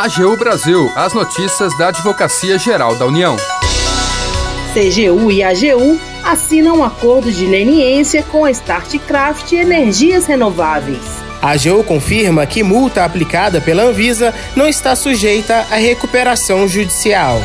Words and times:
AGU 0.00 0.36
Brasil, 0.36 0.88
as 0.94 1.12
notícias 1.12 1.76
da 1.76 1.88
Advocacia 1.88 2.56
Geral 2.56 2.94
da 2.94 3.04
União. 3.04 3.34
CGU 4.72 5.32
e 5.32 5.42
AGU 5.42 5.98
assinam 6.22 6.76
um 6.78 6.84
acordo 6.84 7.32
de 7.32 7.44
leniência 7.44 8.22
com 8.22 8.44
a 8.44 8.50
Startcraft 8.52 9.50
Energias 9.54 10.24
Renováveis. 10.24 11.02
A 11.42 11.50
AGU 11.50 11.82
confirma 11.82 12.46
que 12.46 12.62
multa 12.62 13.04
aplicada 13.04 13.60
pela 13.60 13.82
Anvisa 13.82 14.32
não 14.54 14.68
está 14.68 14.94
sujeita 14.94 15.66
à 15.68 15.74
recuperação 15.74 16.68
judicial. 16.68 17.40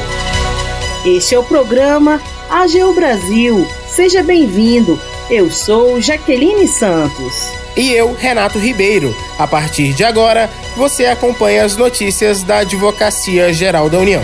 Este 1.04 1.34
é 1.34 1.40
o 1.40 1.44
programa 1.44 2.22
AGU 2.52 2.94
Brasil. 2.94 3.68
Seja 3.88 4.22
bem-vindo. 4.22 5.00
Eu 5.30 5.50
sou 5.50 6.02
Jaqueline 6.02 6.68
Santos. 6.68 7.48
E 7.78 7.92
eu, 7.92 8.14
Renato 8.14 8.60
Ribeiro. 8.60 9.16
A 9.40 9.48
partir 9.48 9.94
de 9.94 10.04
agora, 10.04 10.50
você 10.76 11.06
acompanha 11.06 11.64
as 11.64 11.78
notícias 11.78 12.44
da 12.44 12.58
Advocacia 12.58 13.54
Geral 13.54 13.90
da 13.90 14.00
União. 14.00 14.22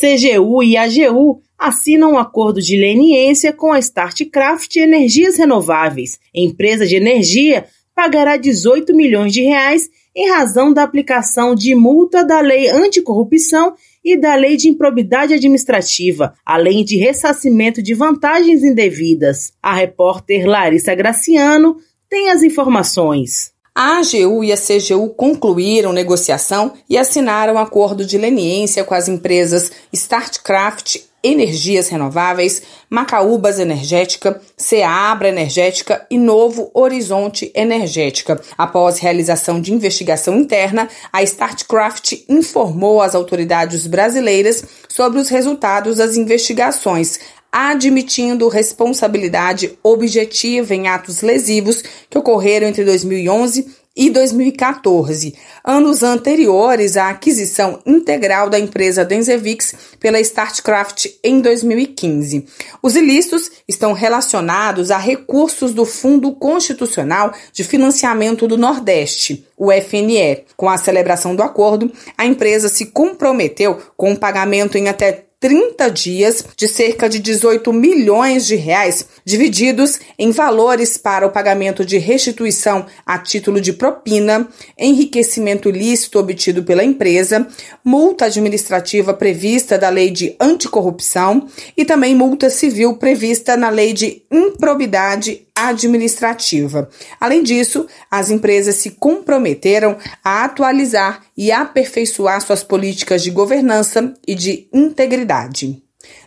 CGU 0.00 0.62
e 0.62 0.78
AGU 0.78 1.42
assinam 1.58 2.12
um 2.12 2.18
acordo 2.18 2.60
de 2.60 2.74
leniência 2.74 3.52
com 3.52 3.70
a 3.70 3.78
Startcraft 3.78 4.74
Energias 4.76 5.36
Renováveis. 5.36 6.18
empresa 6.34 6.86
de 6.86 6.96
energia 6.96 7.66
pagará 7.94 8.38
18 8.38 8.96
milhões 8.96 9.32
de 9.32 9.42
reais 9.42 9.90
em 10.16 10.30
razão 10.30 10.72
da 10.72 10.82
aplicação 10.82 11.54
de 11.54 11.74
multa 11.74 12.24
da 12.24 12.40
Lei 12.40 12.68
Anticorrupção 12.70 13.74
e 14.04 14.16
da 14.16 14.34
Lei 14.34 14.56
de 14.56 14.68
Improbidade 14.68 15.32
Administrativa, 15.32 16.34
além 16.44 16.84
de 16.84 16.96
ressarcimento 16.96 17.82
de 17.82 17.94
vantagens 17.94 18.62
indevidas. 18.62 19.54
A 19.62 19.74
repórter 19.74 20.46
Larissa 20.46 20.94
Graciano 20.94 21.78
tem 22.08 22.30
as 22.30 22.42
informações. 22.42 23.53
A 23.76 23.98
AGU 23.98 24.44
e 24.44 24.52
a 24.52 24.56
CGU 24.56 25.08
concluíram 25.16 25.92
negociação 25.92 26.74
e 26.88 26.96
assinaram 26.96 27.58
acordo 27.58 28.06
de 28.06 28.16
leniência 28.16 28.84
com 28.84 28.94
as 28.94 29.08
empresas 29.08 29.72
Startcraft 29.92 30.98
Energias 31.24 31.88
Renováveis, 31.88 32.62
Macaúbas 32.88 33.58
Energética, 33.58 34.40
Ceabra 34.56 35.28
Energética 35.28 36.06
e 36.08 36.16
Novo 36.16 36.70
Horizonte 36.72 37.50
Energética. 37.52 38.40
Após 38.56 39.00
realização 39.00 39.60
de 39.60 39.72
investigação 39.72 40.36
interna, 40.36 40.88
a 41.12 41.24
Startcraft 41.24 42.12
informou 42.28 43.02
as 43.02 43.16
autoridades 43.16 43.88
brasileiras 43.88 44.62
sobre 44.88 45.18
os 45.18 45.28
resultados 45.28 45.96
das 45.96 46.16
investigações, 46.16 47.18
admitindo 47.56 48.48
responsabilidade 48.48 49.78
objetiva 49.80 50.74
em 50.74 50.88
atos 50.88 51.22
lesivos 51.22 51.84
que 52.10 52.18
ocorreram 52.18 52.66
entre 52.66 52.84
2011 52.84 53.84
e 53.96 54.10
2014, 54.10 55.36
anos 55.64 56.02
anteriores 56.02 56.96
à 56.96 57.10
aquisição 57.10 57.78
integral 57.86 58.50
da 58.50 58.58
empresa 58.58 59.04
Denzevix 59.04 59.72
pela 60.00 60.18
Startcraft 60.18 61.06
em 61.22 61.40
2015. 61.40 62.44
Os 62.82 62.96
ilícitos 62.96 63.52
estão 63.68 63.92
relacionados 63.92 64.90
a 64.90 64.98
recursos 64.98 65.72
do 65.72 65.84
Fundo 65.84 66.32
Constitucional 66.32 67.32
de 67.52 67.62
Financiamento 67.62 68.48
do 68.48 68.58
Nordeste, 68.58 69.46
o 69.56 69.70
FNE. 69.70 70.42
Com 70.56 70.68
a 70.68 70.76
celebração 70.76 71.36
do 71.36 71.42
acordo, 71.44 71.92
a 72.18 72.26
empresa 72.26 72.68
se 72.68 72.86
comprometeu 72.86 73.80
com 73.96 74.12
o 74.12 74.18
pagamento 74.18 74.76
em 74.76 74.88
até 74.88 75.26
30 75.44 75.90
dias 75.90 76.42
de 76.56 76.66
cerca 76.66 77.06
de 77.06 77.18
18 77.18 77.70
milhões 77.70 78.46
de 78.46 78.56
reais, 78.56 79.06
divididos 79.26 80.00
em 80.18 80.30
valores 80.30 80.96
para 80.96 81.26
o 81.26 81.30
pagamento 81.30 81.84
de 81.84 81.98
restituição 81.98 82.86
a 83.04 83.18
título 83.18 83.60
de 83.60 83.74
propina, 83.74 84.48
enriquecimento 84.78 85.68
ilícito 85.68 86.18
obtido 86.18 86.64
pela 86.64 86.82
empresa, 86.82 87.46
multa 87.84 88.24
administrativa 88.24 89.12
prevista 89.12 89.76
da 89.76 89.90
Lei 89.90 90.08
de 90.08 90.34
Anticorrupção 90.40 91.46
e 91.76 91.84
também 91.84 92.14
multa 92.14 92.48
civil 92.48 92.96
prevista 92.96 93.54
na 93.54 93.68
Lei 93.68 93.92
de 93.92 94.22
Improbidade 94.32 95.46
administrativa. 95.54 96.88
Além 97.18 97.42
disso, 97.42 97.86
as 98.10 98.28
empresas 98.28 98.76
se 98.76 98.90
comprometeram 98.90 99.96
a 100.22 100.44
atualizar 100.44 101.22
e 101.36 101.50
aperfeiçoar 101.50 102.40
suas 102.40 102.62
políticas 102.62 103.22
de 103.22 103.30
governança 103.30 104.12
e 104.26 104.34
de 104.34 104.68
integridade. 104.72 105.82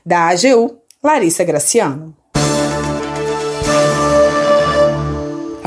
Da 0.05 0.29
AGU, 0.29 0.81
Larissa 1.03 1.43
Graciano. 1.43 2.16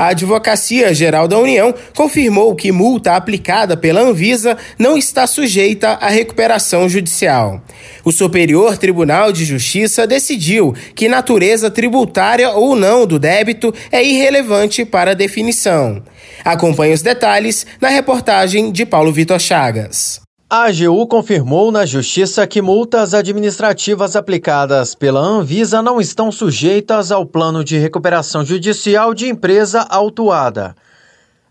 A 0.01 0.07
Advocacia 0.07 0.95
Geral 0.95 1.27
da 1.27 1.37
União 1.37 1.71
confirmou 1.95 2.55
que 2.55 2.71
multa 2.71 3.15
aplicada 3.15 3.77
pela 3.77 4.01
Anvisa 4.01 4.57
não 4.79 4.97
está 4.97 5.27
sujeita 5.27 5.89
à 5.89 6.09
recuperação 6.09 6.89
judicial. 6.89 7.61
O 8.03 8.11
Superior 8.11 8.79
Tribunal 8.79 9.31
de 9.31 9.45
Justiça 9.45 10.07
decidiu 10.07 10.73
que 10.95 11.07
natureza 11.07 11.69
tributária 11.69 12.49
ou 12.49 12.75
não 12.75 13.05
do 13.05 13.19
débito 13.19 13.71
é 13.91 14.03
irrelevante 14.03 14.83
para 14.83 15.11
a 15.11 15.13
definição. 15.13 16.01
Acompanhe 16.43 16.95
os 16.95 17.03
detalhes 17.03 17.67
na 17.79 17.89
reportagem 17.89 18.71
de 18.71 18.87
Paulo 18.87 19.13
Vitor 19.13 19.39
Chagas. 19.39 20.19
A 20.53 20.65
AGU 20.65 21.07
confirmou 21.07 21.71
na 21.71 21.85
Justiça 21.85 22.45
que 22.45 22.61
multas 22.61 23.13
administrativas 23.13 24.17
aplicadas 24.17 24.93
pela 24.93 25.21
Anvisa 25.21 25.81
não 25.81 26.01
estão 26.01 26.29
sujeitas 26.29 27.09
ao 27.09 27.25
plano 27.25 27.63
de 27.63 27.77
recuperação 27.77 28.43
judicial 28.43 29.13
de 29.13 29.29
empresa 29.29 29.87
autuada. 29.89 30.75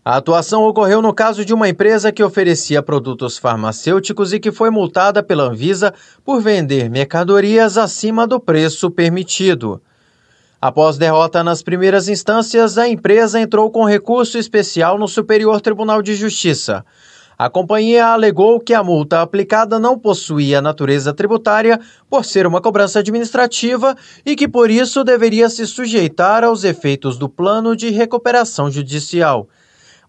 A 0.05 0.17
atuação 0.17 0.67
ocorreu 0.67 1.01
no 1.01 1.15
caso 1.15 1.43
de 1.43 1.51
uma 1.51 1.67
empresa 1.67 2.11
que 2.11 2.21
oferecia 2.21 2.83
produtos 2.83 3.39
farmacêuticos 3.39 4.33
e 4.33 4.39
que 4.39 4.51
foi 4.51 4.69
multada 4.69 5.23
pela 5.23 5.45
Anvisa 5.45 5.91
por 6.23 6.39
vender 6.39 6.87
mercadorias 6.87 7.79
acima 7.79 8.27
do 8.27 8.39
preço 8.39 8.91
permitido. 8.91 9.81
Após 10.61 10.99
derrota 10.99 11.43
nas 11.43 11.63
primeiras 11.63 12.07
instâncias, 12.07 12.77
a 12.77 12.87
empresa 12.87 13.39
entrou 13.39 13.71
com 13.71 13.83
recurso 13.83 14.37
especial 14.37 14.99
no 14.99 15.07
Superior 15.07 15.59
Tribunal 15.59 16.03
de 16.03 16.13
Justiça. 16.13 16.85
A 17.41 17.49
companhia 17.49 18.05
alegou 18.05 18.59
que 18.59 18.71
a 18.71 18.83
multa 18.83 19.19
aplicada 19.19 19.79
não 19.79 19.97
possuía 19.97 20.61
natureza 20.61 21.11
tributária 21.11 21.79
por 22.07 22.23
ser 22.23 22.45
uma 22.45 22.61
cobrança 22.61 22.99
administrativa 22.99 23.97
e 24.23 24.35
que 24.35 24.47
por 24.47 24.69
isso 24.69 25.03
deveria 25.03 25.49
se 25.49 25.65
sujeitar 25.65 26.43
aos 26.43 26.63
efeitos 26.63 27.17
do 27.17 27.27
plano 27.27 27.75
de 27.75 27.89
recuperação 27.89 28.69
judicial. 28.69 29.49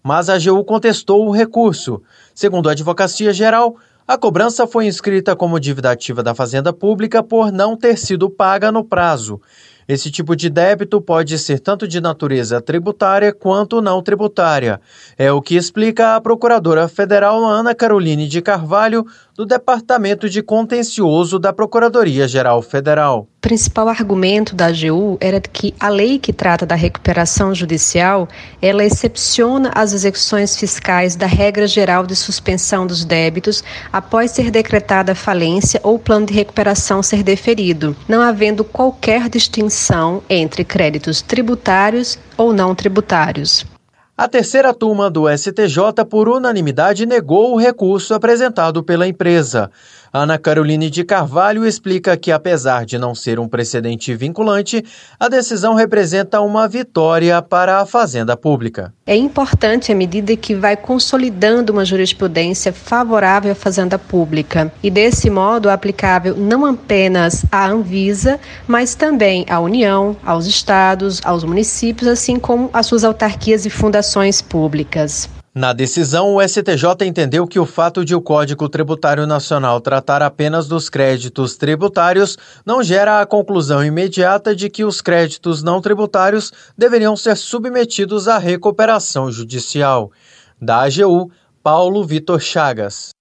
Mas 0.03 0.29
a 0.29 0.35
AGU 0.35 0.63
contestou 0.63 1.27
o 1.27 1.31
recurso. 1.31 2.03
Segundo 2.35 2.69
a 2.69 2.73
Advocacia 2.73 3.33
Geral, 3.33 3.77
a 4.07 4.15
cobrança 4.15 4.67
foi 4.67 4.85
inscrita 4.85 5.35
como 5.35 5.59
dívida 5.59 5.89
ativa 5.89 6.21
da 6.21 6.35
Fazenda 6.35 6.71
Pública 6.71 7.23
por 7.23 7.51
não 7.51 7.75
ter 7.75 7.97
sido 7.97 8.29
paga 8.29 8.71
no 8.71 8.83
prazo 8.83 9.41
esse 9.87 10.09
tipo 10.09 10.35
de 10.35 10.49
débito 10.49 11.01
pode 11.01 11.37
ser 11.37 11.59
tanto 11.59 11.87
de 11.87 11.99
natureza 11.99 12.61
tributária 12.61 13.33
quanto 13.33 13.81
não 13.81 14.01
tributária. 14.01 14.79
É 15.17 15.31
o 15.31 15.41
que 15.41 15.55
explica 15.55 16.15
a 16.15 16.21
procuradora 16.21 16.87
federal 16.87 17.43
Ana 17.43 17.75
Caroline 17.75 18.27
de 18.27 18.41
Carvalho 18.41 19.05
do 19.35 19.45
Departamento 19.45 20.29
de 20.29 20.43
Contencioso 20.43 21.39
da 21.39 21.51
Procuradoria-Geral 21.51 22.61
Federal. 22.61 23.27
O 23.37 23.41
principal 23.41 23.89
argumento 23.89 24.55
da 24.55 24.67
AGU 24.67 25.17
era 25.19 25.41
que 25.41 25.73
a 25.79 25.89
lei 25.89 26.19
que 26.19 26.31
trata 26.31 26.65
da 26.65 26.75
recuperação 26.75 27.53
judicial, 27.53 28.27
ela 28.61 28.85
excepciona 28.85 29.71
as 29.73 29.91
execuções 29.91 30.55
fiscais 30.55 31.15
da 31.15 31.25
regra 31.25 31.67
geral 31.67 32.05
de 32.05 32.15
suspensão 32.15 32.85
dos 32.85 33.03
débitos 33.03 33.63
após 33.91 34.31
ser 34.31 34.51
decretada 34.51 35.15
falência 35.15 35.81
ou 35.83 35.97
plano 35.97 36.27
de 36.27 36.33
recuperação 36.33 37.01
ser 37.01 37.23
deferido, 37.23 37.95
não 38.07 38.21
havendo 38.21 38.63
qualquer 38.63 39.27
distinção 39.27 40.21
entre 40.29 40.63
créditos 40.63 41.21
tributários 41.21 42.17
ou 42.37 42.53
não 42.53 42.73
tributários. 42.75 43.65
A 44.15 44.27
terceira 44.27 44.75
turma 44.75 45.09
do 45.09 45.27
STJ, 45.27 46.05
por 46.07 46.29
unanimidade, 46.29 47.03
negou 47.03 47.51
o 47.51 47.57
recurso 47.57 48.13
apresentado 48.13 48.83
pela 48.83 49.07
empresa. 49.07 49.71
Ana 50.15 50.37
Caroline 50.37 50.91
de 50.91 51.03
Carvalho 51.03 51.65
explica 51.65 52.15
que, 52.15 52.31
apesar 52.31 52.85
de 52.85 52.99
não 52.99 53.15
ser 53.15 53.39
um 53.39 53.47
precedente 53.47 54.13
vinculante, 54.13 54.85
a 55.19 55.27
decisão 55.27 55.73
representa 55.73 56.39
uma 56.41 56.67
vitória 56.67 57.41
para 57.41 57.79
a 57.79 57.87
Fazenda 57.87 58.37
Pública. 58.37 58.93
É 59.07 59.15
importante 59.15 59.91
à 59.91 59.95
medida 59.95 60.35
que 60.35 60.53
vai 60.53 60.77
consolidando 60.77 61.73
uma 61.73 61.83
jurisprudência 61.83 62.71
favorável 62.71 63.51
à 63.51 63.55
Fazenda 63.55 63.97
Pública 63.97 64.71
e, 64.83 64.91
desse 64.91 65.31
modo, 65.31 65.67
aplicável 65.67 66.37
não 66.37 66.67
apenas 66.67 67.43
à 67.51 67.67
Anvisa, 67.67 68.39
mas 68.67 68.93
também 68.93 69.43
à 69.49 69.59
União, 69.59 70.15
aos 70.23 70.45
estados, 70.45 71.19
aos 71.25 71.43
municípios, 71.43 72.07
assim 72.07 72.37
como 72.37 72.69
às 72.71 72.85
suas 72.85 73.03
autarquias 73.03 73.65
e 73.65 73.71
fundações 73.71 74.02
públicas. 74.41 75.29
Na 75.55 75.71
decisão, 75.71 76.33
o 76.33 76.41
STJ 76.41 77.05
entendeu 77.05 77.45
que 77.45 77.59
o 77.59 77.65
fato 77.65 78.03
de 78.03 78.15
o 78.15 78.21
Código 78.21 78.67
Tributário 78.67 79.27
Nacional 79.27 79.79
tratar 79.79 80.23
apenas 80.23 80.67
dos 80.67 80.89
créditos 80.89 81.55
tributários 81.55 82.37
não 82.65 82.81
gera 82.81 83.21
a 83.21 83.25
conclusão 83.25 83.85
imediata 83.85 84.55
de 84.55 84.67
que 84.67 84.83
os 84.83 84.99
créditos 84.99 85.61
não 85.61 85.79
tributários 85.79 86.51
deveriam 86.75 87.15
ser 87.15 87.37
submetidos 87.37 88.27
à 88.27 88.39
recuperação 88.39 89.31
judicial. 89.31 90.11
Da 90.59 90.85
AGU, 90.85 91.29
Paulo 91.61 92.03
Vitor 92.03 92.39
Chagas. 92.39 93.11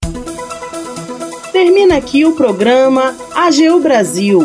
Termina 1.52 1.98
aqui 1.98 2.24
o 2.24 2.34
programa 2.34 3.14
AGU 3.34 3.78
Brasil. 3.80 4.40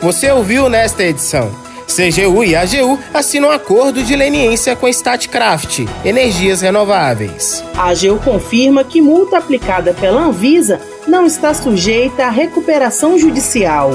Você 0.00 0.30
ouviu 0.30 0.68
nesta 0.68 1.02
edição. 1.02 1.50
CGU 1.94 2.42
e 2.42 2.56
AGU 2.56 2.98
assinam 3.12 3.50
acordo 3.50 4.02
de 4.02 4.16
leniência 4.16 4.74
com 4.74 4.86
a 4.86 4.90
Statcraft, 4.90 5.80
Energias 6.02 6.62
Renováveis. 6.62 7.62
A 7.76 7.90
AGU 7.90 8.18
confirma 8.24 8.82
que 8.82 9.02
multa 9.02 9.36
aplicada 9.36 9.92
pela 9.92 10.22
Anvisa 10.22 10.80
não 11.06 11.26
está 11.26 11.52
sujeita 11.52 12.24
à 12.24 12.30
recuperação 12.30 13.18
judicial. 13.18 13.90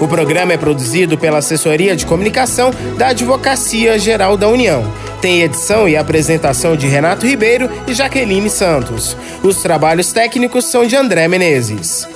O 0.00 0.08
programa 0.08 0.52
é 0.52 0.56
produzido 0.56 1.16
pela 1.16 1.38
Assessoria 1.38 1.96
de 1.96 2.06
Comunicação 2.06 2.70
da 2.96 3.08
Advocacia 3.08 3.98
Geral 3.98 4.36
da 4.36 4.48
União. 4.48 4.84
Tem 5.20 5.42
edição 5.42 5.88
e 5.88 5.96
apresentação 5.96 6.74
de 6.76 6.86
Renato 6.86 7.26
Ribeiro 7.26 7.70
e 7.86 7.92
Jaqueline 7.92 8.48
Santos. 8.48 9.16
Os 9.42 9.62
trabalhos 9.62 10.12
técnicos 10.12 10.64
são 10.64 10.86
de 10.86 10.96
André 10.96 11.28
Menezes. 11.28 12.08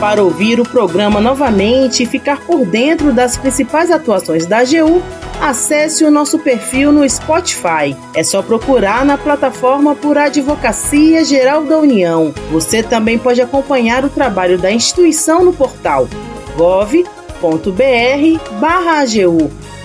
Para 0.00 0.22
ouvir 0.22 0.60
o 0.60 0.68
programa 0.68 1.20
novamente 1.20 2.02
e 2.02 2.06
ficar 2.06 2.40
por 2.40 2.66
dentro 2.66 3.12
das 3.12 3.36
principais 3.36 3.90
atuações 3.90 4.44
da 4.44 4.58
AGU, 4.58 5.02
acesse 5.40 6.04
o 6.04 6.10
nosso 6.10 6.38
perfil 6.38 6.92
no 6.92 7.08
Spotify. 7.08 7.96
É 8.14 8.22
só 8.22 8.42
procurar 8.42 9.04
na 9.04 9.16
plataforma 9.16 9.94
por 9.94 10.18
Advocacia 10.18 11.24
Geral 11.24 11.64
da 11.64 11.78
União. 11.78 12.34
Você 12.50 12.82
também 12.82 13.18
pode 13.18 13.40
acompanhar 13.40 14.04
o 14.04 14.10
trabalho 14.10 14.58
da 14.58 14.70
instituição 14.70 15.44
no 15.44 15.52
portal 15.52 16.08
gov.br/agu. 16.56 17.10